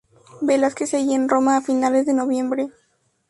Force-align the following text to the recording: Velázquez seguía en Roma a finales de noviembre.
Velázquez 0.47 0.89
seguía 0.89 1.15
en 1.15 1.29
Roma 1.29 1.57
a 1.57 1.61
finales 1.61 2.07
de 2.07 2.15
noviembre. 2.15 2.71